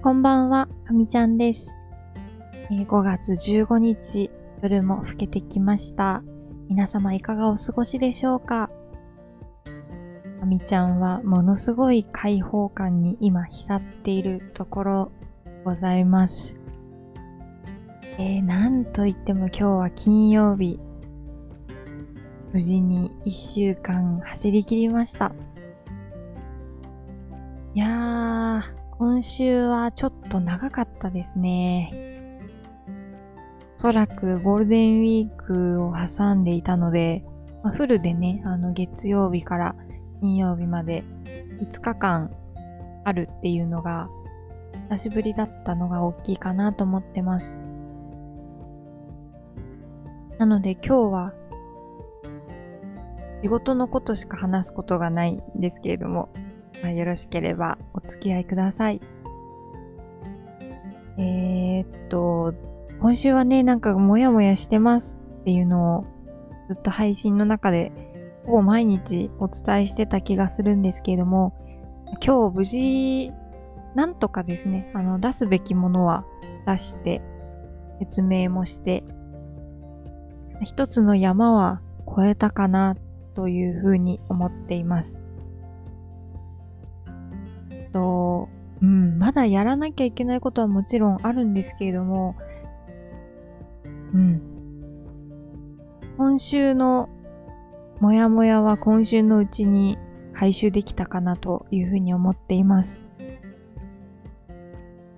[0.00, 1.74] こんばんは、かみちゃんです。
[2.70, 4.30] え5月15日、
[4.62, 6.22] 夜も更けてきました。
[6.68, 8.70] 皆様いかがお過ごしでしょうか？
[10.38, 15.12] かみちゃんはものすごい開放感に今浸っているところ
[15.64, 16.54] ございます。
[18.18, 20.78] えー、なんといっても今日は金曜日。
[22.52, 25.32] 無事に一週間走り切りました。
[27.74, 31.92] いやー、今週はちょっと長かったですね。
[33.76, 37.22] おそらくゴールデンウィークを挟んでいたので、
[37.62, 39.76] まあ、フルでね、あの月曜日から
[40.20, 41.04] 金曜日まで
[41.60, 42.32] 5日間
[43.04, 44.08] あるっていうのが
[44.90, 47.56] 久しぶりだったのが大きいかなと思ってます。
[50.38, 51.32] なので今日は
[53.44, 56.30] 仕事のことしか話すことがないんですけれども、
[56.82, 59.00] まあ、よろしければお付き合いください。
[61.18, 62.54] えー、っと、
[63.00, 66.04] 今週はね、なんかモヤモヤしてますっていうのを
[66.68, 67.92] ずっと配信の中で
[68.44, 71.54] ほぼ毎日お伝えしてた気がするんですけれども、
[72.24, 73.32] 今日無事、
[73.94, 76.24] なんとかですね、あの、出すべきものは
[76.66, 77.20] 出して、
[77.98, 79.04] 説明もして、
[80.64, 82.96] 一つの山は越えたかな
[83.34, 85.22] というふうに思っています。
[87.92, 88.48] と、
[88.82, 92.36] うん、まだやらなきゃいけないことはもちろんあるんですけれども、
[94.14, 94.42] うん。
[96.16, 97.08] 今週の
[98.00, 99.98] もやもやは今週のうちに
[100.32, 103.06] 回収できたかなというふうに思っています。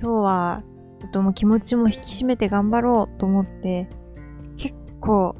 [0.00, 0.62] 今日は
[1.00, 3.88] ちょっともう気持ちも引き締めて頑張ろうと思って
[4.56, 5.36] 結構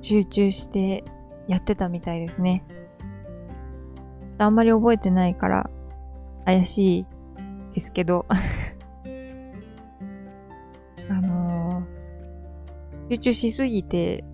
[0.00, 1.04] 集中して
[1.46, 2.64] やってたみたいですね。
[4.38, 5.70] あんまり覚えてないから
[6.48, 7.06] 怪しい
[7.74, 8.24] ですけど。
[11.10, 14.24] あのー、集中しすぎて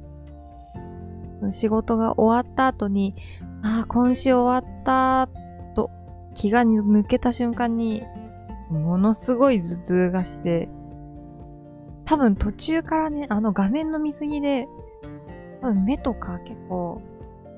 [1.50, 3.16] 仕事が終わった後に、
[3.62, 5.28] ああ、今週終わった
[5.74, 5.90] と
[6.34, 8.04] 気が抜けた瞬間に、
[8.70, 10.68] ものすごい頭痛がして、
[12.04, 14.68] 多分途中からね、あの画面の見過ぎで、
[15.62, 17.02] 多分目とか結構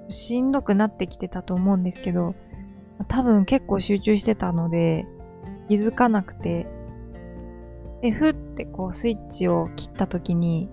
[0.09, 2.35] しんどくなってきてたと思うんですけど、
[3.05, 5.07] 多分結構集中してたので、
[5.69, 6.67] 気づかなくて、
[8.03, 10.69] で、ふってこうスイッチを切った時に、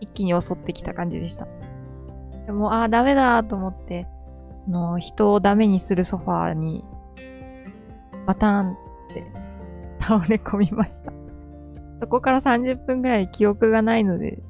[0.00, 1.46] 一気に襲ってきた感じでした。
[2.46, 4.06] でも、ああ、ダメだと思って、
[4.66, 6.84] あの、人をダメにするソファーに、
[8.26, 8.76] バターンっ
[9.14, 9.24] て
[10.00, 11.12] 倒れ込みました。
[12.00, 14.42] そこから30分くらい記憶がないので、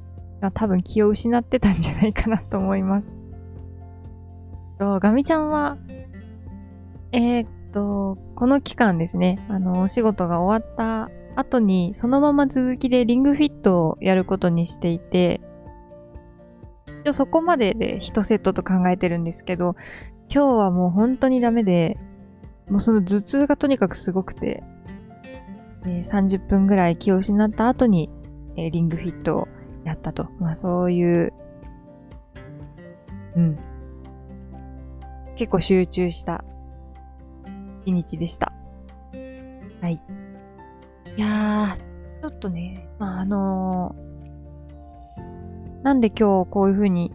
[0.53, 3.22] 多分気を失ってたんじゃないかなと思います。
[4.83, 5.77] とガミちゃんは、
[7.13, 15.39] えー、っと、この期間ですね、あの、お仕事が終わった後に、そのまま続きでリングフィットをやることにしていて、
[17.11, 19.75] そこまでで1セットと考えてるんですけど、
[20.29, 21.97] 今日はもう本当にダメで、
[22.69, 24.63] もうその頭痛がとにかくすごくて、
[25.85, 28.09] えー、30分ぐらい気を失った後に、
[28.57, 29.47] えー、リングフィットを
[29.85, 30.27] やったと。
[30.39, 31.33] まあそういう、
[33.37, 33.72] うん。
[35.35, 36.43] 結構集中した
[37.85, 38.51] 一日でした。
[39.81, 40.01] はい。
[41.17, 47.11] いやー、ちょっとね、まあ、あのー、なんで今日こういう風に、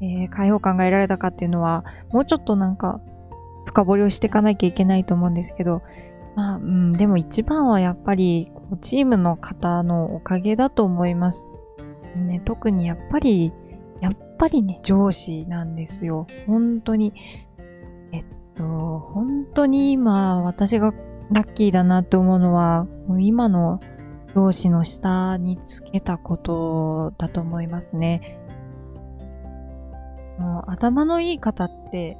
[0.00, 3.00] えー、開放感が得られたかっていうのは、もうちょっとなんか、
[3.66, 5.82] 深掘りをしていかなきゃいけないと思うんですけど、
[6.34, 8.50] まあ、うん、でも一番はやっぱり、
[8.80, 11.46] チームの方のおかげだと思います。
[12.16, 13.52] ね、特にやっぱり、
[14.00, 16.26] やっぱりね、上司なんですよ。
[16.46, 17.12] 本当に。
[18.56, 20.92] と、本当に今、私が
[21.30, 22.86] ラッキーだなって思うのは、
[23.20, 23.80] 今の
[24.34, 28.38] 上司の下につけたことだと思いますね。
[30.38, 32.18] もう頭のいい方って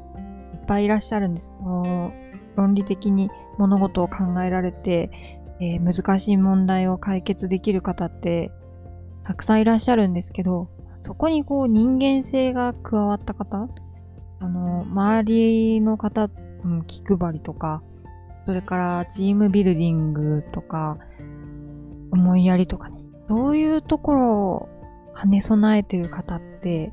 [0.54, 1.52] いっぱいいらっしゃるんです。
[1.60, 2.12] も
[2.54, 5.10] う論理的に物事を考えられて、
[5.60, 8.50] えー、難しい問題を解決できる方って
[9.24, 10.68] たくさんいらっしゃるんですけど、
[11.02, 13.68] そこにこう人間性が加わった方、
[14.40, 16.30] あの、周りの方、
[16.64, 17.82] うん、気配りとか、
[18.44, 20.98] それからチームビルディングとか、
[22.10, 23.00] 思いやりとかね。
[23.28, 24.68] そういうところを
[25.20, 26.92] 兼ね備えてる方って、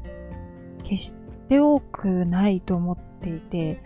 [0.83, 1.13] 決し
[1.47, 3.83] て多くないと思っていて、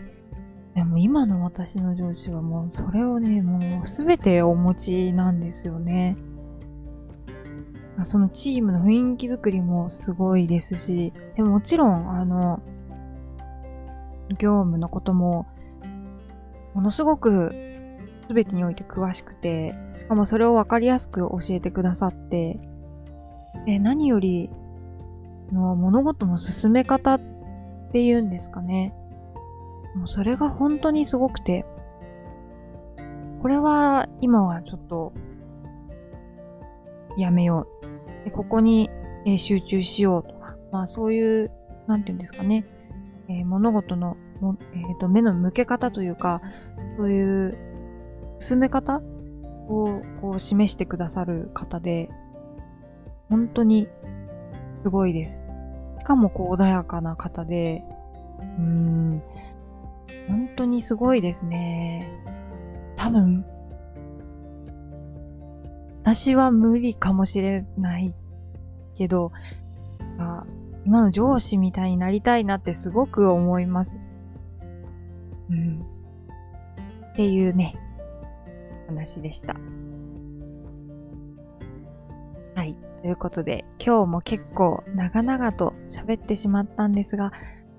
[0.75, 6.15] でも今の私の上司はもうそれをね、もうすべてお持ちなんですよね。
[8.03, 12.61] そのチームの雰囲気作りもすごいですし、でももちろん、あの、
[14.29, 15.45] 業務のことも、
[16.73, 17.53] ものすごく
[18.27, 22.59] すべてにおいて詳しくて、しかもそれをわかりやすく教えてくださって、
[23.65, 24.49] で、何より、
[25.51, 27.21] の物事の進め方っ
[27.91, 28.93] ていうんですかね。
[29.95, 31.65] もうそれが本当にすごくて、
[33.41, 35.13] これは今はちょっと
[37.17, 38.25] やめよう。
[38.25, 38.89] でここに、
[39.37, 41.51] 集中しようとか、まあそういう、
[41.87, 42.65] なんていうんですかね、
[43.29, 46.41] えー、物事のも、えーと、目の向け方というか、
[46.97, 47.57] そういう
[48.39, 49.01] 進め方
[49.67, 52.09] をこう示してくださる方で、
[53.29, 53.87] 本当に
[54.83, 55.41] すごいです。
[55.99, 57.83] しかもこう穏やかな方で、
[58.39, 59.21] うーん、
[60.27, 62.07] 本当にすごいですね。
[62.95, 63.45] 多分、
[66.03, 68.13] 私は無理かもしれない
[68.97, 69.31] けど、
[70.17, 70.45] あ
[70.87, 73.97] 今の上司みたいになりたいなってすごく思います。
[75.49, 75.85] うん。
[77.11, 77.75] っていうね、
[78.87, 79.57] 話でした。
[82.55, 82.77] はい。
[83.01, 87.33] ということで、今日も結構長々と喋ってしまったんですが、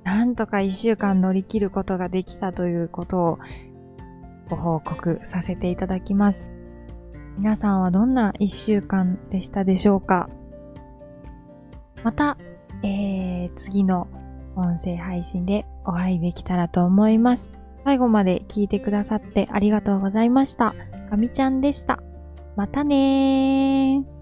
[0.05, 3.39] なんとか一週間乗り切ることができたということを
[4.51, 6.51] ご報告させていただきます。
[7.39, 10.29] 皆さんはどんな一週間でしたでしょうか？
[12.05, 12.37] また、
[12.83, 14.09] えー、次の
[14.57, 17.53] 音声配信でお会いできたらと思います。
[17.85, 20.75] 最後まで聞いてくださってありがとうございました。
[21.11, 22.03] かみちゃんでした。
[22.57, 24.18] またねー。